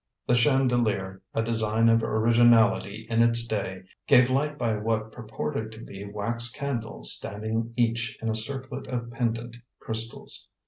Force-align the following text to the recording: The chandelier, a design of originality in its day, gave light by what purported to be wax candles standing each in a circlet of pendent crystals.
The 0.25 0.33
chandelier, 0.33 1.21
a 1.35 1.43
design 1.43 1.87
of 1.87 2.01
originality 2.01 3.05
in 3.07 3.21
its 3.21 3.45
day, 3.45 3.83
gave 4.07 4.31
light 4.31 4.57
by 4.57 4.75
what 4.75 5.11
purported 5.11 5.71
to 5.73 5.79
be 5.79 6.03
wax 6.05 6.49
candles 6.51 7.13
standing 7.13 7.71
each 7.77 8.17
in 8.19 8.27
a 8.27 8.33
circlet 8.35 8.87
of 8.87 9.11
pendent 9.11 9.57
crystals. 9.77 10.47